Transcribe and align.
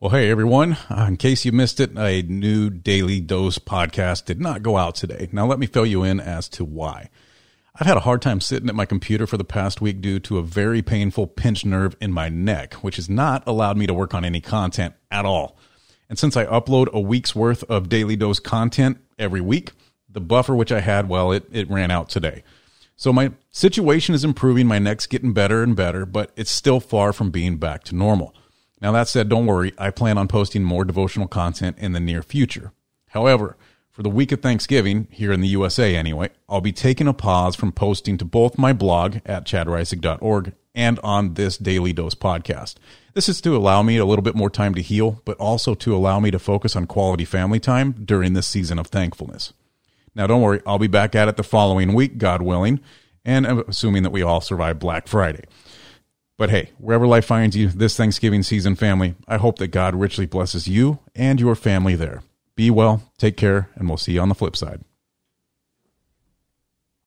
Well, 0.00 0.12
hey 0.12 0.30
everyone. 0.30 0.76
Uh, 0.88 1.06
in 1.08 1.16
case 1.16 1.44
you 1.44 1.50
missed 1.50 1.80
it, 1.80 1.98
a 1.98 2.22
new 2.22 2.70
Daily 2.70 3.18
Dose 3.18 3.58
podcast 3.58 4.26
did 4.26 4.40
not 4.40 4.62
go 4.62 4.76
out 4.76 4.94
today. 4.94 5.28
Now 5.32 5.44
let 5.44 5.58
me 5.58 5.66
fill 5.66 5.86
you 5.86 6.04
in 6.04 6.20
as 6.20 6.48
to 6.50 6.64
why. 6.64 7.10
I've 7.74 7.88
had 7.88 7.96
a 7.96 8.06
hard 8.06 8.22
time 8.22 8.40
sitting 8.40 8.68
at 8.68 8.76
my 8.76 8.84
computer 8.84 9.26
for 9.26 9.36
the 9.36 9.42
past 9.42 9.80
week 9.80 10.00
due 10.00 10.20
to 10.20 10.38
a 10.38 10.42
very 10.44 10.82
painful 10.82 11.26
pinched 11.26 11.66
nerve 11.66 11.96
in 12.00 12.12
my 12.12 12.28
neck, 12.28 12.74
which 12.74 12.94
has 12.94 13.10
not 13.10 13.42
allowed 13.44 13.76
me 13.76 13.88
to 13.88 13.92
work 13.92 14.14
on 14.14 14.24
any 14.24 14.40
content 14.40 14.94
at 15.10 15.24
all. 15.24 15.56
And 16.08 16.16
since 16.16 16.36
I 16.36 16.46
upload 16.46 16.92
a 16.92 17.00
week's 17.00 17.34
worth 17.34 17.64
of 17.64 17.88
Daily 17.88 18.14
Dose 18.14 18.38
content 18.38 18.98
every 19.18 19.40
week, 19.40 19.72
the 20.08 20.20
buffer 20.20 20.54
which 20.54 20.70
I 20.70 20.78
had, 20.78 21.08
well, 21.08 21.32
it, 21.32 21.44
it 21.50 21.68
ran 21.68 21.90
out 21.90 22.08
today. 22.08 22.44
So 22.94 23.12
my 23.12 23.32
situation 23.50 24.14
is 24.14 24.22
improving, 24.22 24.68
my 24.68 24.78
neck's 24.78 25.08
getting 25.08 25.32
better 25.32 25.64
and 25.64 25.74
better, 25.74 26.06
but 26.06 26.30
it's 26.36 26.52
still 26.52 26.78
far 26.78 27.12
from 27.12 27.32
being 27.32 27.56
back 27.56 27.82
to 27.84 27.96
normal. 27.96 28.32
Now, 28.80 28.92
that 28.92 29.08
said, 29.08 29.28
don't 29.28 29.46
worry. 29.46 29.72
I 29.76 29.90
plan 29.90 30.18
on 30.18 30.28
posting 30.28 30.62
more 30.62 30.84
devotional 30.84 31.28
content 31.28 31.78
in 31.78 31.92
the 31.92 32.00
near 32.00 32.22
future. 32.22 32.72
However, 33.08 33.56
for 33.90 34.04
the 34.04 34.10
week 34.10 34.30
of 34.30 34.40
Thanksgiving, 34.40 35.08
here 35.10 35.32
in 35.32 35.40
the 35.40 35.48
USA 35.48 35.96
anyway, 35.96 36.30
I'll 36.48 36.60
be 36.60 36.72
taking 36.72 37.08
a 37.08 37.12
pause 37.12 37.56
from 37.56 37.72
posting 37.72 38.16
to 38.18 38.24
both 38.24 38.56
my 38.56 38.72
blog 38.72 39.16
at 39.26 39.44
chadreisig.org 39.44 40.52
and 40.72 41.00
on 41.02 41.34
this 41.34 41.58
Daily 41.58 41.92
Dose 41.92 42.14
podcast. 42.14 42.76
This 43.14 43.28
is 43.28 43.40
to 43.40 43.56
allow 43.56 43.82
me 43.82 43.96
a 43.96 44.04
little 44.04 44.22
bit 44.22 44.36
more 44.36 44.50
time 44.50 44.76
to 44.76 44.82
heal, 44.82 45.20
but 45.24 45.36
also 45.38 45.74
to 45.74 45.96
allow 45.96 46.20
me 46.20 46.30
to 46.30 46.38
focus 46.38 46.76
on 46.76 46.86
quality 46.86 47.24
family 47.24 47.58
time 47.58 47.90
during 48.04 48.34
this 48.34 48.46
season 48.46 48.78
of 48.78 48.86
thankfulness. 48.86 49.52
Now, 50.14 50.28
don't 50.28 50.42
worry, 50.42 50.62
I'll 50.64 50.78
be 50.78 50.86
back 50.86 51.16
at 51.16 51.26
it 51.26 51.36
the 51.36 51.42
following 51.42 51.94
week, 51.94 52.18
God 52.18 52.42
willing, 52.42 52.78
and 53.24 53.46
assuming 53.46 54.04
that 54.04 54.10
we 54.10 54.22
all 54.22 54.40
survive 54.40 54.78
Black 54.78 55.08
Friday. 55.08 55.42
But 56.38 56.50
hey, 56.50 56.70
wherever 56.78 57.04
life 57.06 57.24
finds 57.24 57.56
you 57.56 57.68
this 57.68 57.96
Thanksgiving 57.96 58.44
season, 58.44 58.76
family, 58.76 59.16
I 59.26 59.38
hope 59.38 59.58
that 59.58 59.68
God 59.68 59.96
richly 59.96 60.24
blesses 60.24 60.68
you 60.68 61.00
and 61.16 61.40
your 61.40 61.56
family 61.56 61.96
there. 61.96 62.22
Be 62.54 62.70
well, 62.70 63.02
take 63.18 63.36
care, 63.36 63.70
and 63.74 63.88
we'll 63.88 63.98
see 63.98 64.12
you 64.12 64.20
on 64.20 64.28
the 64.28 64.36
flip 64.36 64.56
side. 64.56 64.82